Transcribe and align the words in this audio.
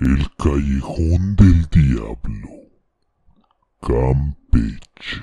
El 0.00 0.28
Callejón 0.36 1.36
del 1.36 1.66
Diablo. 1.70 2.50
Campeche. 3.80 5.22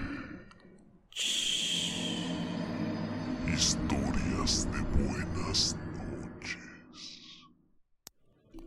Historias 3.54 4.68
de 4.72 5.04
buenas 5.04 5.78
noches. 5.96 6.58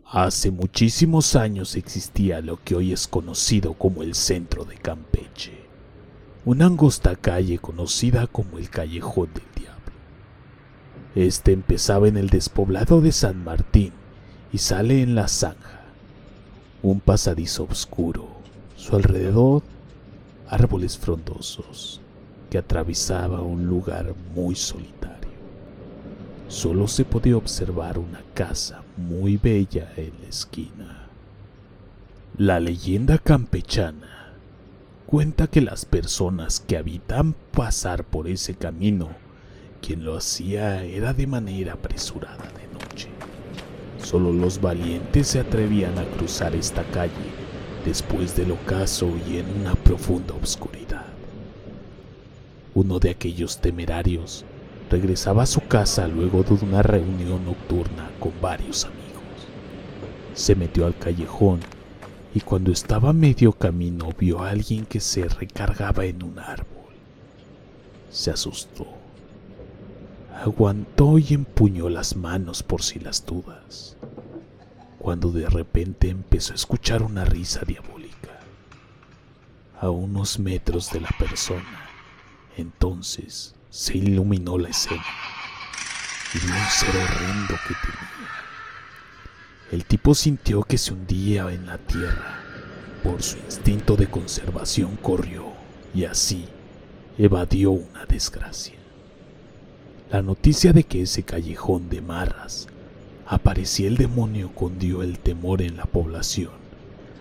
Hace 0.05 0.53
muchísimos 0.53 1.35
años 1.35 1.75
existía 1.75 2.41
lo 2.41 2.63
que 2.63 2.77
hoy 2.77 2.93
es 2.93 3.09
conocido 3.09 3.75
como 3.75 4.05
el 4.05 4.15
centro 4.15 4.65
de 4.65 4.77
Campeche, 4.77 5.59
una 6.45 6.67
angosta 6.67 7.17
calle 7.17 7.59
conocida 7.59 8.29
como 8.29 8.59
el 8.59 8.71
Callejón 8.71 9.31
del 9.35 9.43
Diablo. 9.57 9.93
Este 11.17 11.51
empezaba 11.51 12.07
en 12.07 12.17
el 12.17 12.29
despoblado 12.29 13.01
de 13.01 13.11
San 13.11 13.43
Martín 13.43 13.93
y 14.53 14.59
sale 14.59 15.03
en 15.03 15.17
la 15.17 15.27
zanja 15.27 15.76
un 16.83 17.01
pasadizo 17.01 17.65
oscuro, 17.65 18.29
su 18.77 18.97
alrededor 18.97 19.63
árboles 20.49 20.97
frondosos 20.97 22.01
que 22.51 22.59
atravesaba 22.59 23.41
un 23.41 23.67
lugar 23.67 24.15
muy 24.35 24.55
solitario. 24.55 25.17
Solo 26.49 26.87
se 26.87 27.05
podía 27.05 27.37
observar 27.37 27.99
una 27.99 28.23
casa 28.35 28.83
muy 28.97 29.37
bella 29.37 29.93
en 29.97 30.13
la 30.23 30.29
esquina. 30.29 31.07
La 32.39 32.61
leyenda 32.61 33.19
campechana 33.19 34.35
cuenta 35.07 35.49
que 35.49 35.61
las 35.61 35.85
personas 35.85 36.61
que 36.61 36.77
habitan 36.77 37.35
pasar 37.53 38.05
por 38.05 38.29
ese 38.29 38.55
camino, 38.55 39.09
quien 39.81 40.05
lo 40.05 40.17
hacía 40.17 40.85
era 40.85 41.13
de 41.15 41.27
manera 41.27 41.73
apresurada. 41.75 42.45
Solo 44.07 44.33
los 44.33 44.61
valientes 44.61 45.27
se 45.27 45.41
atrevían 45.41 45.99
a 45.99 46.05
cruzar 46.05 46.55
esta 46.55 46.85
calle 46.85 47.11
después 47.85 48.37
del 48.37 48.53
ocaso 48.53 49.11
y 49.29 49.39
en 49.39 49.47
una 49.61 49.75
profunda 49.75 50.33
oscuridad. 50.41 51.07
Uno 52.73 53.01
de 53.01 53.11
aquellos 53.11 53.59
temerarios 53.59 54.45
regresaba 54.93 55.43
a 55.43 55.47
su 55.47 55.61
casa 55.61 56.07
luego 56.07 56.45
de 56.45 56.55
una 56.55 56.83
reunión 56.85 57.45
nocturna 57.45 58.09
con 58.21 58.31
varios 58.41 58.85
amigos. 58.85 59.03
Se 60.35 60.55
metió 60.55 60.87
al 60.87 60.97
callejón 60.97 61.59
y 62.33 62.43
cuando 62.43 62.71
estaba 62.71 63.11
a 63.11 63.13
medio 63.13 63.51
camino 63.55 64.11
vio 64.17 64.41
a 64.41 64.51
alguien 64.51 64.87
que 64.87 65.01
se 65.01 65.25
recargaba 65.25 66.05
en 66.05 66.23
un 66.23 66.39
árbol. 66.39 66.95
Se 68.09 68.31
asustó 68.31 68.87
aguantó 70.43 71.19
y 71.19 71.35
empuñó 71.35 71.89
las 71.89 72.17
manos 72.17 72.63
por 72.63 72.83
si 72.83 72.99
las 72.99 73.25
dudas, 73.25 73.97
cuando 74.99 75.31
de 75.31 75.49
repente 75.49 76.09
empezó 76.11 76.53
a 76.53 76.57
escuchar 76.57 77.03
una 77.03 77.25
risa 77.25 77.63
diabólica 77.67 78.41
a 79.81 79.91
unos 79.91 80.39
metros 80.39 80.91
de 80.93 81.01
la 81.01 81.11
persona. 81.19 81.89
Entonces 82.57 83.55
se 83.71 83.99
iluminó 83.99 84.59
la 84.59 84.69
escena 84.69 85.05
y 86.35 86.39
vio 86.39 86.55
un 86.55 86.71
ser 86.71 86.97
horrendo 86.97 87.55
que 87.67 87.75
tenía. 87.75 88.17
El 89.73 89.85
tipo 89.85 90.15
sintió 90.15 90.63
que 90.63 90.79
se 90.79 90.93
hundía 90.93 91.51
en 91.53 91.67
la 91.67 91.79
tierra. 91.79 92.43
Por 93.03 93.23
su 93.23 93.37
instinto 93.39 93.97
de 93.97 94.09
conservación 94.09 94.97
corrió 94.97 95.53
y 95.95 96.05
así 96.05 96.49
evadió 97.19 97.71
una 97.71 98.05
desgracia. 98.07 98.86
La 100.11 100.23
noticia 100.23 100.73
de 100.73 100.85
que 100.85 101.03
ese 101.03 101.25
callejón 101.25 101.89
de 101.89 102.01
marras 102.01 102.69
aparecía 103.27 103.89
el 103.89 103.97
demonio 103.97 104.53
cundió 104.55 105.03
el 105.03 105.19
temor 105.19 105.63
en 105.63 105.77
la 105.77 105.85
población 105.85 106.53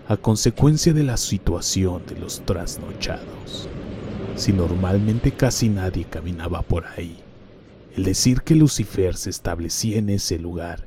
a 0.08 0.18
consecuencia 0.18 0.94
de 0.94 1.02
la 1.02 1.18
situación 1.18 2.04
de 2.06 2.20
los 2.20 2.42
trasnochados. 2.42 3.68
Si 4.36 4.54
normalmente 4.54 5.32
casi 5.32 5.68
nadie 5.68 6.06
caminaba 6.06 6.62
por 6.62 6.86
ahí, 6.86 7.18
el 7.98 8.04
decir 8.04 8.44
que 8.44 8.54
Lucifer 8.54 9.16
se 9.16 9.32
establecía 9.32 9.98
en 9.98 10.12
ese 10.12 10.38
lugar, 10.38 10.86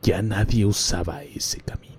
ya 0.00 0.22
nadie 0.22 0.64
usaba 0.64 1.22
ese 1.22 1.60
camino. 1.60 1.92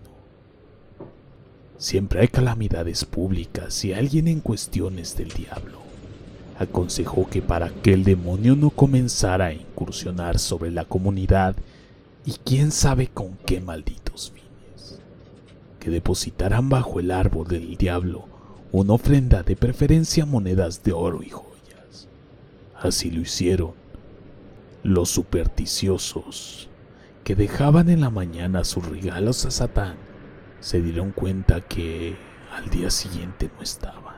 Siempre 1.78 2.22
hay 2.22 2.28
calamidades 2.28 3.06
públicas 3.06 3.86
y 3.86 3.94
alguien 3.94 4.28
en 4.28 4.40
cuestiones 4.40 5.16
del 5.16 5.30
diablo 5.30 5.85
aconsejó 6.58 7.30
que 7.30 7.42
para 7.42 7.70
que 7.70 7.94
el 7.94 8.04
demonio 8.04 8.56
no 8.56 8.70
comenzara 8.70 9.48
a 9.48 9.54
incursionar 9.54 10.40
sobre 10.40 10.72
la 10.72 10.86
comunidad 10.86 11.56
y 12.26 12.34
quién 12.44 12.72
sabe 12.72 13.08
con 13.08 13.38
qué 13.46 13.60
malditos 13.60 14.32
fines, 14.32 15.00
que 15.80 15.90
depositaran 15.90 16.70
bajo 16.70 17.00
el 17.00 17.12
árbol 17.12 17.48
del 17.48 17.76
diablo 17.76 18.28
una 18.72 18.94
ofrenda 18.94 19.44
de 19.44 19.56
preferencia 19.56 20.26
monedas 20.26 20.84
de 20.84 20.92
oro 20.92 21.24
y 21.24 21.30
joyas. 21.30 22.08
Así 22.78 23.12
lo 23.12 23.22
hicieron 23.22 23.74
los 24.84 25.10
supersticiosos, 25.10 26.70
que 27.24 27.36
dejaban 27.36 27.90
en 27.90 28.02
la 28.02 28.10
mañana 28.10 28.64
sus 28.64 28.86
regalos 28.88 29.46
a 29.46 29.52
Satán, 29.52 29.96
se 30.60 30.82
dieron 30.82 31.12
cuenta 31.12 31.62
que 31.62 32.16
al 32.54 32.70
día 32.70 32.90
siguiente 32.90 33.50
no 33.56 33.64
estaba 33.64 34.15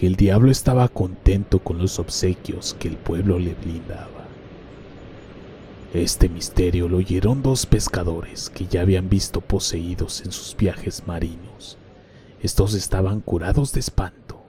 que 0.00 0.06
el 0.06 0.16
diablo 0.16 0.50
estaba 0.50 0.88
contento 0.88 1.58
con 1.58 1.76
los 1.76 1.98
obsequios 1.98 2.74
que 2.78 2.88
el 2.88 2.96
pueblo 2.96 3.38
le 3.38 3.52
brindaba. 3.52 4.24
Este 5.92 6.30
misterio 6.30 6.88
lo 6.88 6.96
oyeron 6.96 7.42
dos 7.42 7.66
pescadores 7.66 8.48
que 8.48 8.66
ya 8.66 8.80
habían 8.80 9.10
visto 9.10 9.42
poseídos 9.42 10.22
en 10.22 10.32
sus 10.32 10.56
viajes 10.56 11.06
marinos. 11.06 11.76
Estos 12.42 12.72
estaban 12.72 13.20
curados 13.20 13.74
de 13.74 13.80
espanto. 13.80 14.42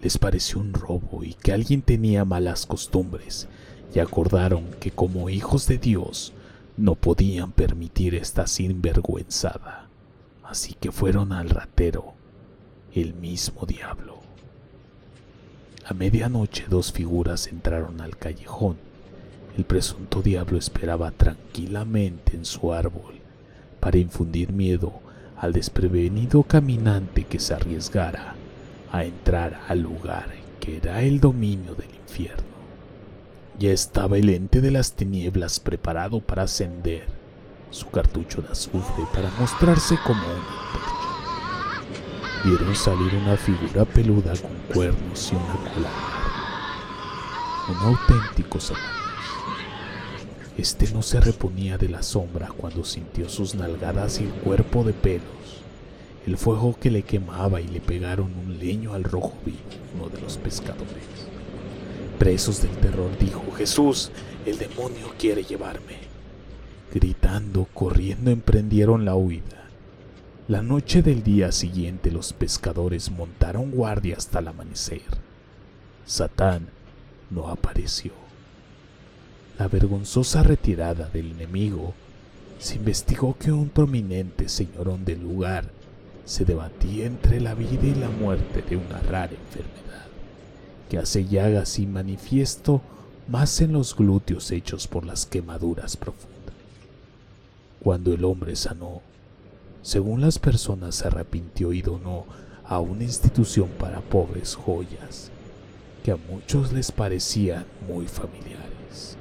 Les 0.00 0.16
pareció 0.16 0.60
un 0.60 0.72
robo 0.72 1.24
y 1.24 1.34
que 1.34 1.52
alguien 1.52 1.82
tenía 1.82 2.24
malas 2.24 2.64
costumbres 2.64 3.48
y 3.92 3.98
acordaron 3.98 4.66
que 4.78 4.92
como 4.92 5.28
hijos 5.28 5.66
de 5.66 5.78
Dios 5.78 6.32
no 6.76 6.94
podían 6.94 7.50
permitir 7.50 8.14
esta 8.14 8.46
sinvergüenzada. 8.46 9.88
Así 10.44 10.74
que 10.74 10.92
fueron 10.92 11.32
al 11.32 11.50
ratero, 11.50 12.14
el 12.94 13.14
mismo 13.14 13.66
diablo. 13.66 14.27
A 15.90 15.94
medianoche 15.94 16.66
dos 16.68 16.92
figuras 16.92 17.46
entraron 17.46 18.02
al 18.02 18.18
callejón. 18.18 18.76
El 19.56 19.64
presunto 19.64 20.20
diablo 20.20 20.58
esperaba 20.58 21.12
tranquilamente 21.12 22.36
en 22.36 22.44
su 22.44 22.74
árbol 22.74 23.14
para 23.80 23.96
infundir 23.96 24.52
miedo 24.52 24.92
al 25.38 25.54
desprevenido 25.54 26.42
caminante 26.42 27.24
que 27.24 27.40
se 27.40 27.54
arriesgara 27.54 28.34
a 28.92 29.04
entrar 29.04 29.62
al 29.66 29.80
lugar 29.80 30.26
que 30.60 30.76
era 30.76 31.00
el 31.00 31.20
dominio 31.20 31.74
del 31.74 31.88
infierno. 31.94 32.44
Ya 33.58 33.72
estaba 33.72 34.18
el 34.18 34.28
ente 34.28 34.60
de 34.60 34.70
las 34.70 34.92
tinieblas 34.92 35.58
preparado 35.58 36.20
para 36.20 36.42
ascender 36.42 37.06
su 37.70 37.88
cartucho 37.88 38.42
de 38.42 38.48
azufre 38.48 39.04
para 39.14 39.30
mostrarse 39.40 39.96
como 40.04 40.20
un 40.20 40.68
vieron 42.44 42.76
salir 42.76 43.14
una 43.14 43.36
figura 43.36 43.84
peluda 43.84 44.32
con 44.36 44.57
cuernos 44.72 45.32
y 45.32 45.36
una 45.36 45.54
cola. 45.72 45.90
Un 47.68 47.76
auténtico 47.76 48.60
Satanás. 48.60 48.98
Este 50.56 50.90
no 50.92 51.02
se 51.02 51.20
reponía 51.20 51.78
de 51.78 51.88
la 51.88 52.02
sombra 52.02 52.48
cuando 52.56 52.84
sintió 52.84 53.28
sus 53.28 53.54
nalgadas 53.54 54.20
y 54.20 54.24
el 54.24 54.32
cuerpo 54.32 54.82
de 54.84 54.92
pelos, 54.92 55.22
el 56.26 56.36
fuego 56.36 56.76
que 56.78 56.90
le 56.90 57.02
quemaba 57.02 57.60
y 57.60 57.68
le 57.68 57.80
pegaron 57.80 58.32
un 58.34 58.58
leño 58.58 58.94
al 58.94 59.04
rojo 59.04 59.34
vivo, 59.44 59.58
uno 59.94 60.08
de 60.08 60.20
los 60.20 60.36
pescadores. 60.36 61.04
Presos 62.18 62.62
del 62.62 62.76
terror 62.78 63.16
dijo, 63.18 63.44
Jesús, 63.56 64.10
el 64.44 64.58
demonio 64.58 65.14
quiere 65.18 65.44
llevarme. 65.44 65.98
Gritando, 66.92 67.68
corriendo, 67.72 68.30
emprendieron 68.30 69.04
la 69.04 69.14
huida. 69.14 69.67
La 70.48 70.62
noche 70.62 71.02
del 71.02 71.22
día 71.22 71.52
siguiente 71.52 72.10
los 72.10 72.32
pescadores 72.32 73.10
montaron 73.10 73.70
guardia 73.70 74.16
hasta 74.16 74.38
el 74.38 74.48
amanecer. 74.48 75.02
Satán 76.06 76.68
no 77.28 77.48
apareció. 77.48 78.12
La 79.58 79.68
vergonzosa 79.68 80.42
retirada 80.42 81.10
del 81.10 81.32
enemigo 81.32 81.92
se 82.58 82.76
investigó 82.76 83.36
que 83.38 83.52
un 83.52 83.68
prominente 83.68 84.48
señorón 84.48 85.04
del 85.04 85.20
lugar 85.20 85.70
se 86.24 86.46
debatía 86.46 87.04
entre 87.04 87.42
la 87.42 87.52
vida 87.52 87.84
y 87.84 87.94
la 87.94 88.08
muerte 88.08 88.62
de 88.62 88.78
una 88.78 89.00
rara 89.00 89.34
enfermedad 89.34 90.06
que 90.88 90.96
hace 90.96 91.26
llagas 91.26 91.78
y 91.78 91.86
manifiesto 91.86 92.80
más 93.28 93.60
en 93.60 93.74
los 93.74 93.94
glúteos 93.94 94.50
hechos 94.50 94.86
por 94.86 95.04
las 95.04 95.26
quemaduras 95.26 95.98
profundas. 95.98 96.54
Cuando 97.80 98.14
el 98.14 98.24
hombre 98.24 98.56
sanó, 98.56 99.02
según 99.82 100.20
las 100.20 100.38
personas, 100.38 100.96
se 100.96 101.06
arrepintió 101.06 101.72
y 101.72 101.82
donó 101.82 102.26
a 102.64 102.80
una 102.80 103.04
institución 103.04 103.68
para 103.78 104.00
pobres 104.00 104.54
joyas, 104.54 105.30
que 106.04 106.12
a 106.12 106.16
muchos 106.16 106.72
les 106.72 106.92
parecían 106.92 107.64
muy 107.86 108.06
familiares. 108.06 109.16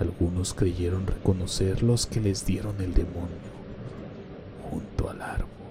Algunos 0.00 0.54
creyeron 0.54 1.06
reconocer 1.06 1.82
los 1.82 2.06
que 2.06 2.20
les 2.20 2.46
dieron 2.46 2.80
el 2.80 2.94
demonio 2.94 3.52
junto 4.70 5.10
al 5.10 5.20
árbol. 5.20 5.61